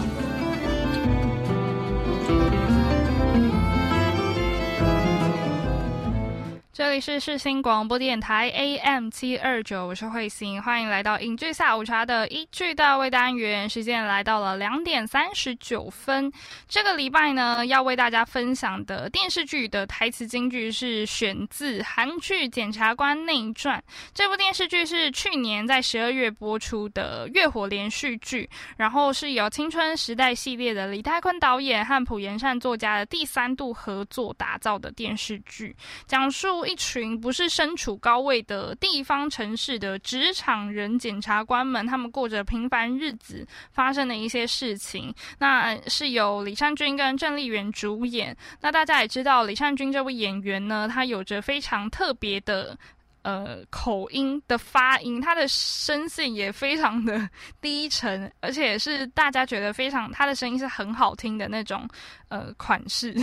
[6.75, 13.69] 这里是世新广播电台 AM 七二九，我是慧心，欢迎来到影剧下午茶的一句到位单元。
[13.69, 16.29] 时间来到了两点三十九分。
[16.67, 23.79] 这个礼拜呢，要为大家分享的电视剧的台词金句是选自韩剧《检察官内传》。
[24.13, 35.73] 这部电视剧是去年在十二月播出的月火连续剧，然后是由青春时代系列的李泰坤导演和朴妍善作家的第三度合作打造的电视剧，
[36.05, 36.64] 讲述。
[36.65, 45.13] 一群不是身处高位的地方城市的职场人检察官们，他们过着平凡日子发生的一些事情。
[45.37, 48.35] 那是由李善均跟郑丽媛主演。
[48.61, 52.77] 那大家也知道，李善均这位演员呢，他有着非常特别的
[53.23, 57.29] 呃口音的发音，他的声线也非常的
[57.61, 61.87] 低沉，而且是大家觉得非常他的声音是很好听的那种
[62.29, 63.13] 呃款式。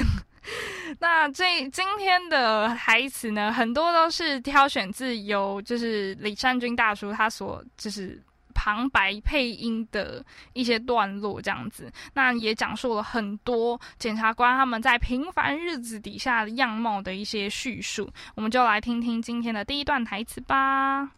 [0.99, 8.20] 那这今天的台词呢，很多都是挑选自由，就是李善均大叔他所就是
[8.53, 11.91] 旁白配音的一些段落这样子。
[12.14, 18.10] 那也讲述了很多检察官他们在平凡日子底下的样貌的一些叙述。
[18.36, 21.12] 我们就来听听今天的第一段台词吧。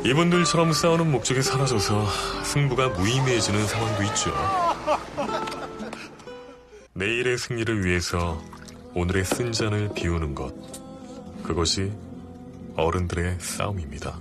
[0.05, 2.07] 이분들처럼 싸우는 목적이 사라져서
[2.45, 4.33] 승부가 무의미해지는 상황도 있죠.
[6.95, 8.43] 내일의 승리를 위해서
[8.95, 10.55] 오늘의 쓴 잔을 비우는 것.
[11.43, 11.93] 그것이
[12.77, 14.19] 어른들의 싸움입니다.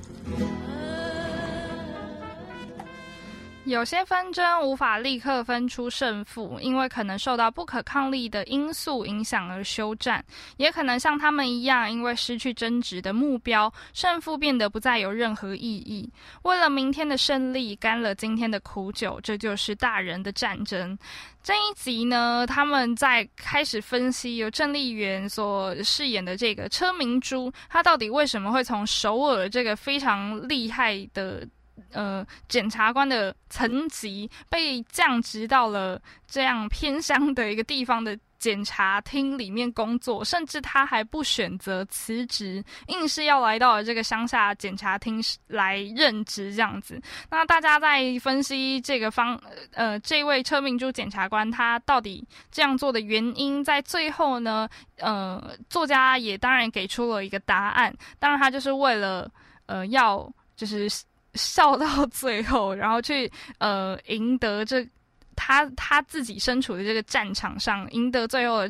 [3.65, 10.25] 有些纷争无法立刻分出胜负，因为可能受到不可抗力的因素影响而休战，
[10.57, 16.09] 也可能像他们一样，因为失去争执的目标，胜负变得不再有任何意义。
[16.41, 20.97] 为了明天的胜利，干了今天的苦酒，这就是大人的战争。
[21.43, 31.47] 这一集呢，他们在开始分析由郑丽媛所饰演的这个车明珠，她到底为什么会从首尔这个非常厉害的。
[31.91, 47.01] 呃，检察官的层级被降职到了这样偏乡的一个地方的检察厅里面工作，甚至他还不选择辞职，硬是要来到了这个乡下检察厅来任职这样子。
[47.29, 49.37] 那大家在分析这个方
[49.73, 54.69] 呃，这位车明珠检察官他到底这样做的原因，在最后呢，
[54.99, 59.29] 呃，作家也当然给出了一个答案，当然他就是为了
[59.65, 60.89] 呃要就是。
[61.33, 64.87] 笑到 最后，然后去呃赢得这
[65.35, 68.69] 他他自己身处的这个战场上，赢得最后的。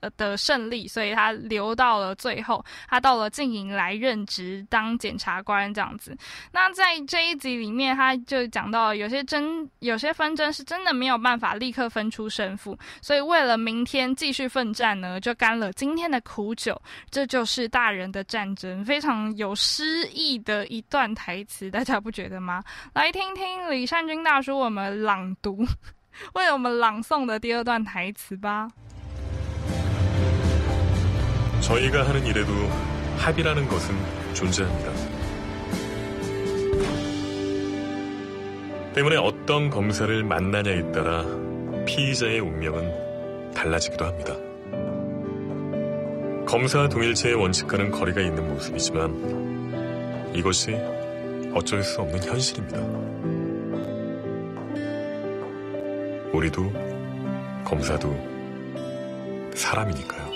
[0.00, 6.16] 呃的胜利，所以他留到了最后，他到了静营来任职当检察官这样子。
[6.52, 16.80] 那在这一集里面，他就讲到有些争，有些纷争是真的没有办法立刻分出胜负，所以为了明天继续奋战呢，就干了今天的苦酒。
[17.10, 22.62] 这就是大人的战争，非常有诗意的一段台词，大家不觉得吗？
[22.94, 25.64] 来听听李善均大叔我们朗读，
[26.34, 28.68] 为我们朗诵的第二段台词吧。
[31.70, 32.52] 저희가 하는 일에도
[33.16, 33.94] 합의라는 것은
[34.34, 34.90] 존재합니다.
[38.92, 41.24] 때문에 어떤 검사를 만나냐에 따라
[41.86, 44.34] 피의자의 운명은 달라지기도 합니다.
[46.44, 50.74] 검사 동일체의 원칙과는 거리가 있는 모습이지만 이것이
[51.54, 52.80] 어쩔 수 없는 현실입니다.
[56.32, 56.72] 우리도
[57.64, 58.12] 검사도
[59.54, 60.29] 사람이니까요.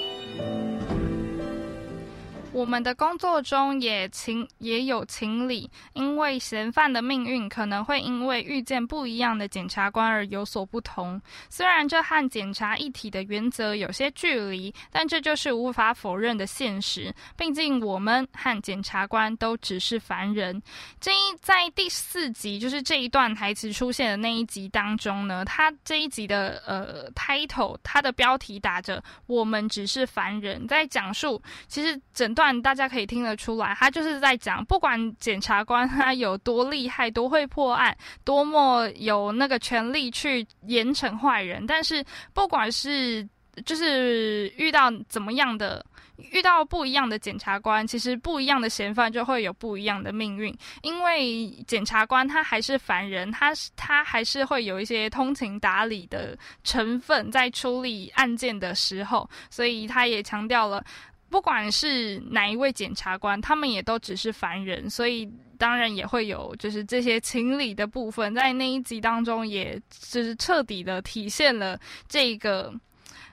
[2.65, 11.21] 我们的工作中也情也有情理，因为嫌犯的命运可能会因为遇见不一样的检察官而有所不同。
[11.51, 17.15] 虽然这和检察一体的原则有些距离，但这就是无法否认的现实。
[17.37, 20.63] 毕竟我们和检察官都只是凡人。
[20.99, 32.54] 这一在第四集，就是这一段台词出现的那一集当中呢，他这一集的呃 title，它的标题打着“我们只是凡人”，在讲述其实整段。
[32.63, 43.27] 大家可以听得出来，他就是在讲，不管检察官他有多厉害、多会破案、多么有那个权利去严惩坏人，但是不管是
[43.65, 45.85] 就是遇到怎么样的、
[46.33, 50.53] 遇到不一样的检察官，其实不一样的嫌犯就会有不一样的命运。
[50.83, 60.85] 因为检察官他还是凡人，他他还是会有一些通情达理的成分在处理案件的时候，所以他也强调了。
[61.34, 72.74] 不管是哪一位检察官，他们也都只是凡人，所以当然也会有就是这些情理的部分，在那一集当中，也就是彻底的体现了这个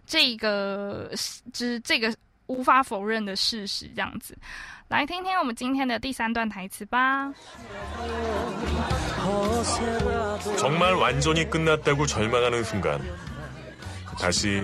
[0.06, 1.10] 这个
[1.52, 2.14] 之这个
[2.46, 4.36] 无法否认的事实，这样子。
[4.88, 7.32] 来听听我们今天的第三段台词吧。
[10.56, 13.00] 정말 완전히 끝났다고 절망하는 순간
[14.16, 14.62] 다시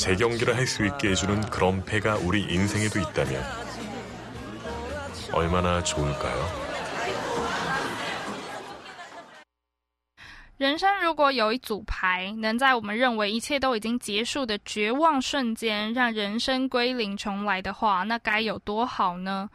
[0.00, 3.42] 재경기를 할 수 있게 해주는 그런 패가 우리 인생에도 있다면
[5.32, 6.66] 얼마나 좋을까요?
[10.58, 19.50] 人生如果有一组牌，能在我们认为一切都已经结束的绝望瞬间，让人生归零重来的话，那该有多好呢？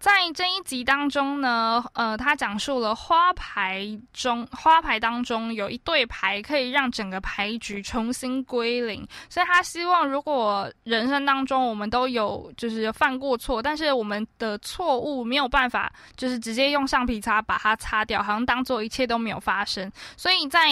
[0.00, 20.70] 在这一集当中呢，呃，他讲述了花牌中花牌当中有一对牌可以让整个牌局重新归零，所以他希望如果人生当中我们都有就是犯过错，但是我们的错误没有办法就是直接用橡皮擦把它擦掉，好像当做一切都没有发生，所以在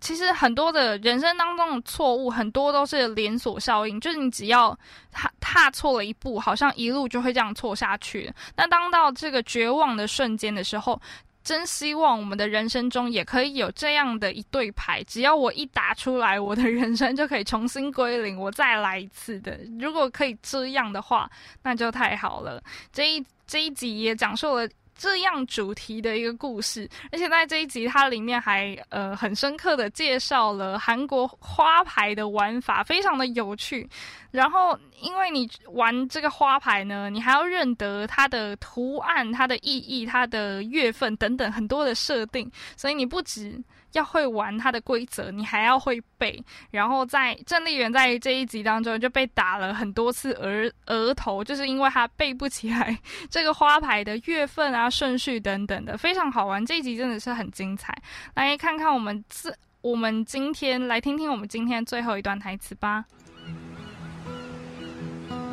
[0.00, 4.78] 其实很多的人生当中的错误，很多都是连锁效应，就是你只要
[5.10, 8.32] 踏踏错了一步，好像一路就会这样错下去。
[8.56, 11.00] 那当到这个绝望的瞬间的时候，
[11.42, 19.58] 真希望我们的人生中也可以有这样的一对牌，只要我一打出来，我的人生就可以重新归零，我再来一次的。
[19.78, 21.30] 如果可以这样的话，
[21.62, 22.62] 那就太好了。
[22.92, 24.68] 这一这一集也讲述了。
[25.00, 33.88] 这样主题的一个故事，而且在这一集它里面还呃很深刻的介绍了韩国花牌的玩法，非常的有趣。
[34.30, 43.58] 然后因为你玩这个花牌呢，你还要认得它的图案、它的意义、它的月份等等很多的设定，所以你不止。
[43.93, 46.43] 要会玩它的规则，你还要会背。
[46.71, 52.97] 然后在郑丽媛在这一集当中就被打了很多次额额头，就是因为他背不起来
[53.29, 56.65] 这个花牌的月份啊、顺序等等的，非常好玩。
[56.65, 57.95] 这一集真的是很精彩。
[58.33, 63.05] 来看看我们自我们今天来听听我们今天最后一段台词吧。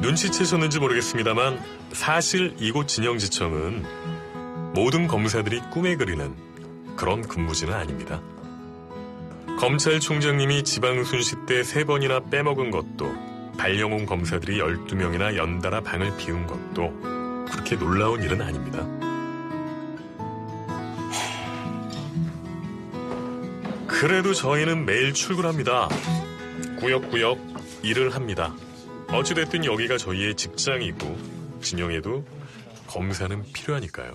[0.00, 1.60] 눈치채셨는지 모르겠습니다만
[1.92, 3.84] 사실 이곳 진영지청은
[4.74, 6.34] 모든 검사들이 꿈에 그리는
[6.97, 8.21] 그런 근무지는 아닙니다.
[9.59, 13.11] 검찰총장님이 지방순시 때 세 번이나 빼먹은 것도
[13.57, 18.85] 발령온 검사들이 12명이나 연달아 방을 비운 것도 그렇게 놀라운 일은 아닙니다.
[23.87, 25.89] 그래도 저희는 매일 출근합니다.
[26.79, 27.39] 꾸역꾸역
[27.83, 28.53] 일을 합니다.
[29.09, 31.17] 어찌됐든 여기가 저희의 직장이고
[31.61, 32.23] 진영에도
[32.87, 34.13] 검사는 필요하니까요.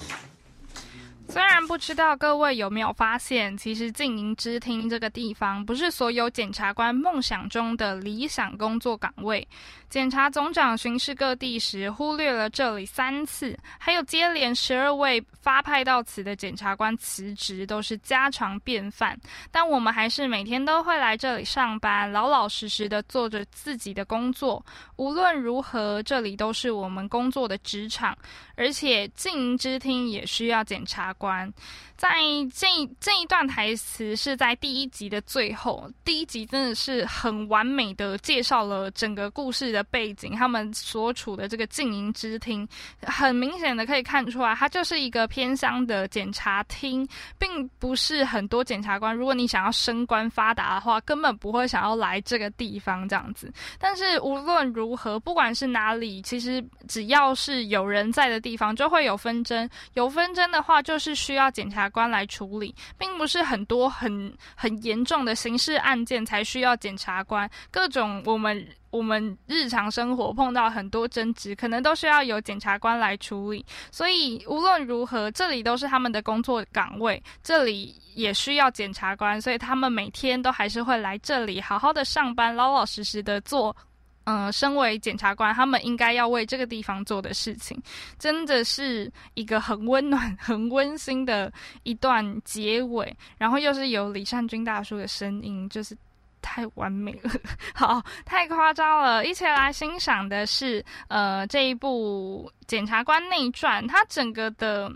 [1.33, 9.49] 虽然不知道各位有没有发现，其实静营之厅这个地方不是所有检察官梦想中的理想工作岗位。
[9.89, 19.19] 检察总长巡视各地时，忽略了这里三次，还有接连十二位发派到此的检察官辞职，都是家常便饭。
[19.51, 24.63] 但我们还是每天都会来这里上班，老老实实的做着自己的工作。
[24.97, 28.17] 无论如何，这里都是我们工作的职场，
[28.55, 31.15] 而且静营之厅也需要检察。
[31.23, 31.53] 关
[31.97, 32.09] 在
[32.53, 32.67] 这
[32.99, 42.67] 这一段台词是在第一集的最后，第一集真的是很完美的介绍了整个故事的背景，他们所处的这个静营之厅，
[43.03, 47.07] 很明显的可以看出来，它就是一个偏乡的检察厅，
[47.39, 49.15] 并不是很多检察官。
[49.15, 53.53] 如果你想要升官发达的话，根本不会想要来这个地方这样子。
[53.79, 59.71] 但是无论如何，不管是哪里，其实只要是有人在的地方，就会有纷争。
[59.95, 67.49] 有纷争的话，就是是需要检察官来处理，并不是很多很很严重的刑事案件才需要检察官。
[67.71, 73.65] 各种我们我们日常生活碰到很多争执，可能都需要有检察官来处理。
[73.91, 83.77] 所以无论如何，这里都是他们的工作岗位，这里也需要检察官，所以他们每天都还是会来这里好好的上班，老老实实的做。
[84.25, 87.77] 嗯，身为检察官，他们应该要为这个地方做的事情，
[88.21, 91.53] 真的是一个很温暖、 很温馨的
[91.83, 93.17] 一段结尾。
[93.37, 95.97] 然后又是有李善均大叔的声音，就是
[96.41, 97.31] 太完美了，
[97.75, 99.27] 好，太夸张了。
[99.27, 104.89] 一起来欣赏的是呃这一部《检察官内传》，它整个的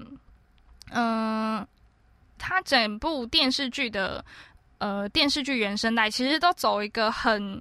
[0.92, 1.66] 嗯，
[2.38, 4.24] 它整部电视剧的
[4.78, 7.60] 呃电视剧原声带，其实都走一个很。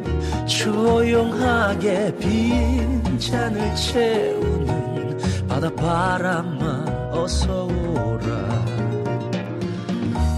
[0.45, 8.31] 조용하게 빈 잔을 채우는 바다바람아 어서 오라.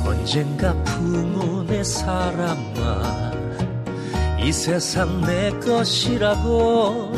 [0.06, 3.32] 언젠가 풍운의 사람아
[4.40, 7.14] 이 세상 내 것이라고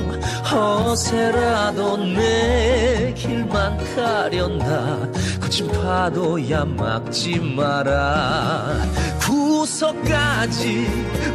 [0.51, 5.09] 허세라도 내 길만 가련다.
[5.41, 8.67] 거친 파도야 막지 마라
[9.65, 10.85] 구석까지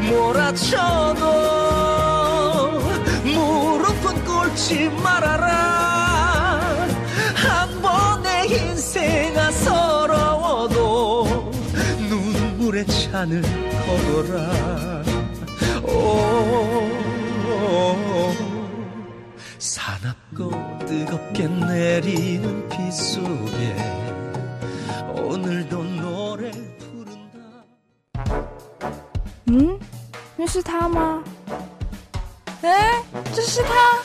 [0.08, 1.24] 몰아쳐도
[3.24, 6.86] 무릎은 꿇지 말아라.
[7.34, 11.50] 한 번의 인생아 서러워도
[12.08, 15.02] 눈물의 잔을 걸어라.
[15.82, 16.86] 오,
[19.58, 20.52] 사납고
[20.86, 23.74] 뜨겁게 내리는 비 속에
[25.16, 25.89] 오늘도
[30.42, 31.22] 那是他吗？
[32.62, 33.02] 哎，
[33.34, 34.00] 这是他！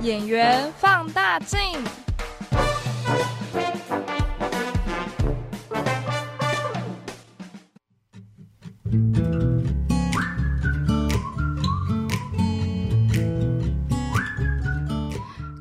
[0.00, 1.58] 演员放大镜。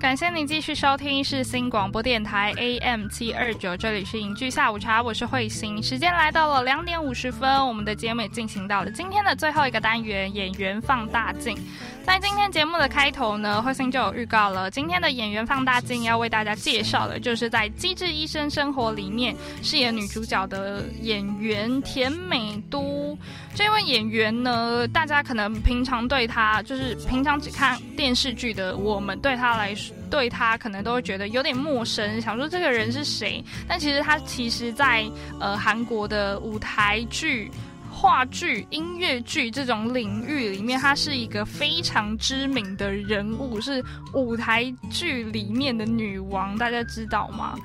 [0.09, 5.83] 感谢您继续收听是新广播电台 AM 七二九，这里是影剧下午茶，我是慧心。
[5.83, 11.55] 时间来到了两点五十分，我们的节目也进行到了今天的最后一个单元——演员放大镜。
[12.03, 23.15] 在今天节目的开头呢，慧心就有预告了，今天的演员放大镜要为大家介绍的，就是在《机智医生生活》里面饰演女主角的演员田美都。
[23.59, 33.43] 这位演员呢，大家可能平常对他，就是平常只看电视剧的我们，对他来说，对他可能都会觉得有点陌生，想说这个人是谁？
[33.67, 35.05] 但其实他其实在
[35.41, 37.51] 呃韩国的舞台剧。
[37.91, 43.83] 话剧、音乐剧这种领域里面，他是一个非常知名的人物，是
[44.13, 47.59] 舞台剧里面的女王，大家知道吗？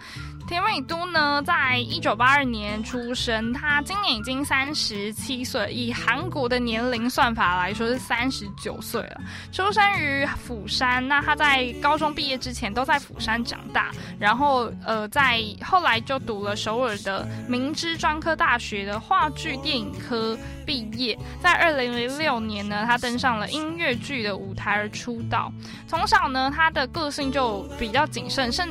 [0.46, 9.20] 田美都呢，在一九八二年出生，她今年已经三十七岁，以韩国的年龄算法来说是三十九岁了。
[9.52, 21.18] 出生于釜山，那她在高中毕业之前都在釜山长大，然后呃，在后来就读了首尔的明知专科大学的话剧电影科毕业。
[21.42, 25.52] 在二零零六年呢，他登上了音乐剧的舞台而出道。
[25.86, 28.68] 从小呢，他的个性就比较谨慎，甚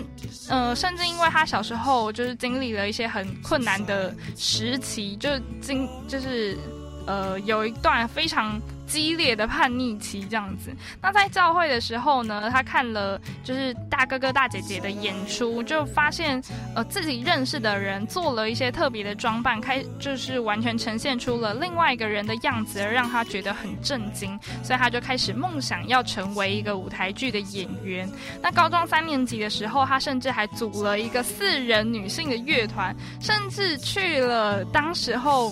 [0.50, 6.58] 呃，甚至因为他小时候就是经历了一些很困难的时期，就是经就是
[7.06, 8.60] 呃有一段非常
[8.94, 10.72] 激烈的叛逆期这样子。
[11.02, 16.40] 那在教会的时候呢，他看了就是大哥哥大姐姐的演出，就发现
[16.76, 28.08] 呃自己认识的人做了一些特别的装扮，开就是完全呈现出了另外一个人的样子，而让他觉得很震惊，所以他就开始梦想要成为一个舞台剧的演员。
[28.44, 35.52] 那高中三年级的时候，他甚至还组了一个四人女性的乐团，甚至去了当时候。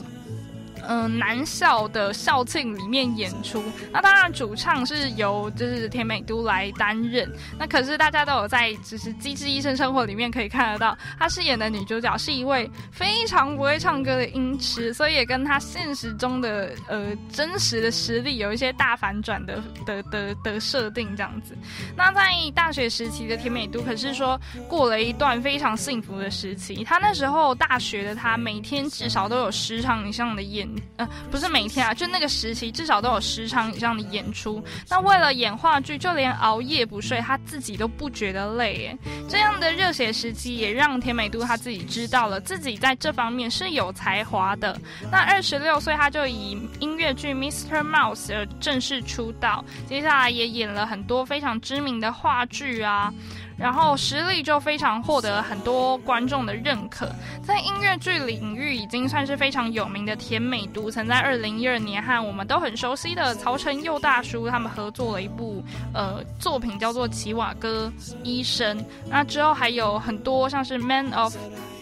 [0.87, 7.31] 嗯，男校的校庆里面演出，那当然主唱是由就是田美都来担任。
[7.59, 21.55] 那可是大家都有在就是《机智医生生活》里面可以看得到，她饰演的女主角是一位非常不会唱歌的音痴，所以也跟她现实中的呃真实的实力有一些大反转的的的的设定这样子。
[21.95, 30.70] 那在大学时期的田美都可是说过了一段非常幸福的时期，她那时候大学的她每天至少都有十场以上的演。
[30.97, 34.63] 呃，不是每天啊，就那个时期至少都有十场以上的演出。
[34.89, 38.75] 那为了演话剧，就连熬夜不睡，他自己都不觉得累。
[38.75, 38.97] 耶。
[39.29, 44.79] 这样的热血时期，也让田美都他自己知道了自己在这方面是有才华的。
[45.11, 47.81] 那二十六岁，他就以音乐剧《Mr.
[47.81, 53.13] Mouse》而正式出道，接下来也演了很多非常知名的话剧啊。
[53.61, 57.07] 然后实力就非常获得很多观众的认可，
[57.43, 67.93] 在音乐剧领域已经算是非常有名的田美都，曾在二零一二年和我们都很熟悉的曹承佑大叔他们合作了一部呃作品，叫做《奇瓦哥
[68.23, 68.79] 医生》。
[69.07, 71.35] 那之后还有很多像是《Man of》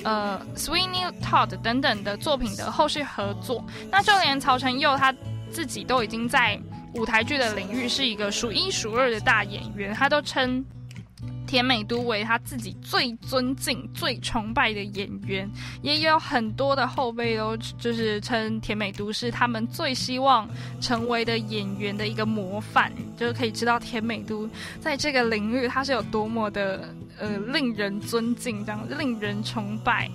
[0.04, 3.64] 呃《Sweeney Todd》等等的作品的后续合作。
[3.90, 5.16] 那就连曹承佑他
[5.50, 6.60] 自己都已经在
[6.94, 10.66] 舞台剧的领域是一个数一数二的大演员，他都称。
[11.50, 15.50] 甜美都为他自己最尊敬、最崇拜的演员，
[15.82, 20.48] 也有很多的后辈都就是称甜美都是他们最希望
[20.80, 24.48] 成为的演员的一个模范，就是可以知道甜美都
[24.80, 26.88] 在这个领域他是有多么的
[27.18, 30.08] 呃令人尊敬，这样令人崇拜。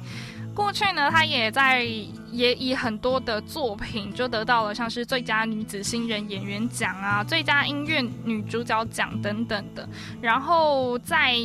[0.55, 1.83] 过去呢，她也在
[2.31, 9.89] 也以很多的作品就得到了像是最佳女子新人演员奖啊、最佳音乐女主角奖等等的。
[10.21, 11.37] 然后在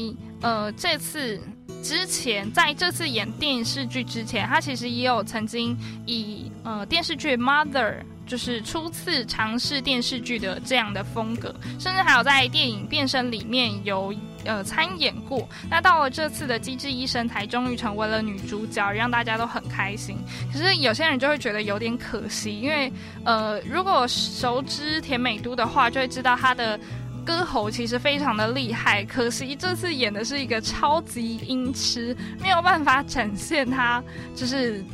[0.42, 1.42] 呃这次
[1.84, 7.96] 之前，在这次演电视剧之前，她其实也有曾经以呃电视剧《Mother》。
[8.30, 14.14] 就是初次尝试电视剧的这样的风格，甚至还有在电影《变身》里面有
[14.46, 15.50] 呃参演过。
[15.68, 20.16] 那到了这次的《机智医生》，才终于成为了女主角，让大家都很开心。
[20.54, 22.94] 可是有些人就会觉得有点可惜，因为
[23.26, 26.80] 呃，如果熟知田美都的话，就会知道她的
[27.26, 29.04] 歌喉其实非常的厉害。
[29.06, 34.04] 可惜这次演的是一个超级音痴，没有办法展现她
[34.36, 34.86] 就是。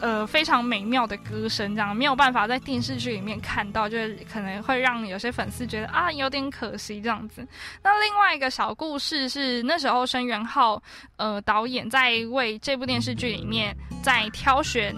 [0.00, 7.46] 呃，非常美妙的歌声，这样没有办法在电视剧里面看到，就是可能会让有些粉丝觉得啊有点可惜这样子。
[7.84, 10.82] 那另外一个小故事是，那时候申元浩
[11.16, 14.92] 呃导演在为这部电视剧里面在挑选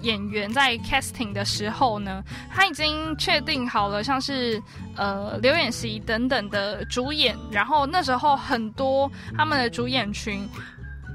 [0.00, 4.60] 演员在 casting 的时候呢，他已经确定好了像是
[4.96, 10.48] 呃刘演熙等等的主演，然后那时候很多他们的主演群。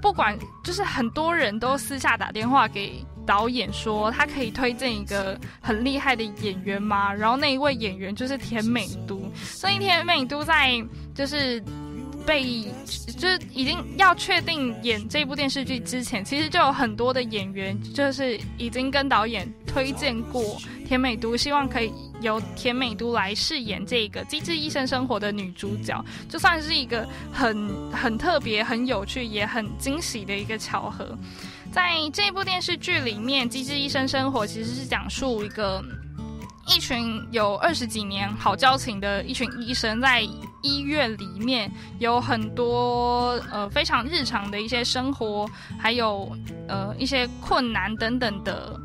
[0.02, 7.14] 不管就是很多人都私下打电话给导演说，他可以推荐一个很厉害的演员吗？
[7.14, 10.84] 然后那一位演员就是田美都，所以田美都在
[11.14, 11.64] 就是
[12.26, 12.64] 被
[13.18, 20.58] 就是已经要确定演这部电视剧之前，其实就有很多的演员就是已经跟导演推荐过
[20.88, 21.92] 田美都，希望可以。
[22.22, 31.18] 由田美都来饰演这个《机智医生生活》的女主角，就算是一个很很特别、很有趣、也很惊喜的一个巧合。
[31.72, 35.82] 在这部电视剧里面，《机智医生生活》其实是讲述一个
[36.68, 40.28] 一群有二十几年好交情的一群医生，在
[40.62, 46.32] 医院里面有很多呃非常日常的一些生活，还有
[46.68, 48.80] 呃一些困难等等的。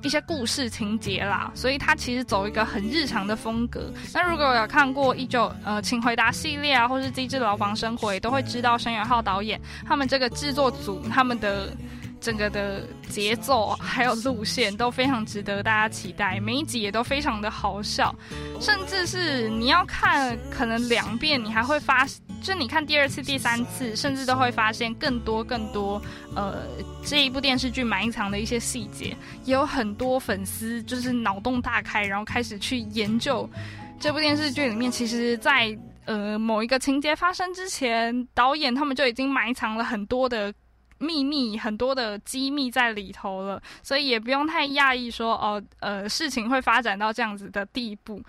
[0.00, 3.92] 一些故事情节啦，所以它其实走一个很日常的风格。
[4.14, 11.76] 那如果有看过《一九呃，请回答》系列啊，或是《机智牢房生活》，也都会知道申元浩导演他们这个制作组他们的
[12.20, 16.38] 整个的节奏还有路线都非常值得大家期待。
[16.40, 18.14] 每一集也都非常的好笑，
[18.60, 22.06] 甚至是你要看可能两遍，你还会发。
[22.40, 26.00] 就你看第二次、第三次，甚至都会发现更多、更多，
[26.36, 26.62] 呃，
[27.04, 33.50] 这一部电视剧埋藏的一些细节，也有很多粉丝就是脑洞大开，然后开始去研究
[33.98, 40.54] 这部电视剧里面，其实，在呃某一个情节发生之前，导演他们就已经埋藏了很多的
[40.98, 48.22] 秘密、很多的机密在里头了，所以也不用太讶异说哦，呃，事情会发展到这样子的地步。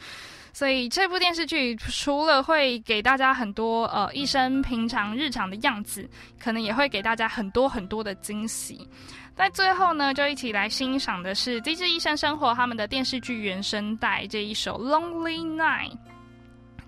[0.51, 6.09] 所以这部电视剧除了会给大家很多呃一生平常日常的样子，
[6.39, 8.87] 可能也会给大家很多很多的惊喜。
[9.35, 15.91] 在最后呢，就一起来欣赏的是《机智医生生活》他们的电视剧原声带这一首《Lonely Night》。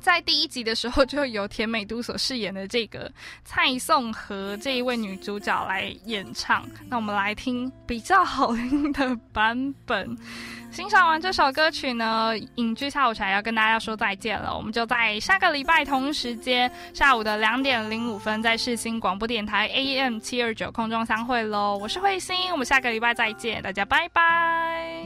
[0.02, 3.10] 在第一集的时候就由田美都所饰演的这个
[3.46, 6.68] 蔡颂和这一位女主角来演唱。
[6.90, 10.18] 那我们来听比较好听的版本。
[10.72, 14.56] 欣赏完这首歌曲呢，影剧下午茶要跟大家说再见了。
[14.56, 21.78] 我们就在下个礼拜同时间下午的两点零五分，在世新广播电台 AM 七二九空中相会喽。
[21.78, 25.06] 我是慧心，我们下个礼拜再见，大家拜拜。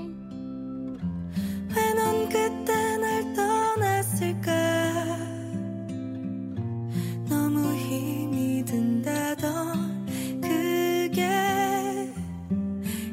[8.65, 10.05] 든다던
[10.41, 11.23] 그게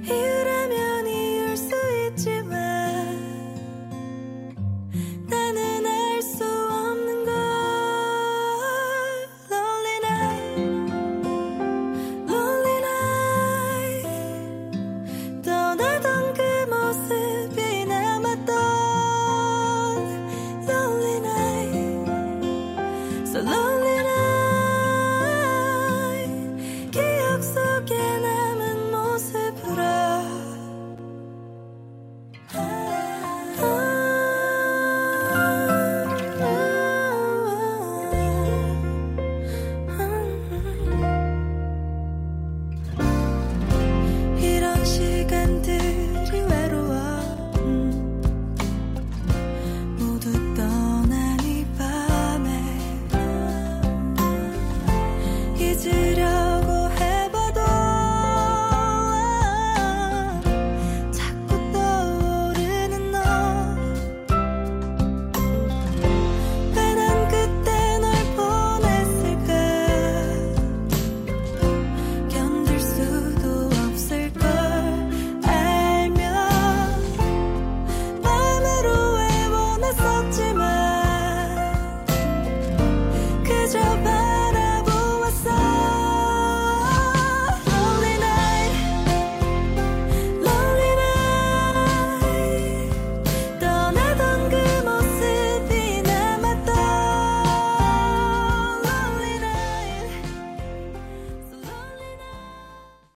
[0.05, 0.72] 이유라면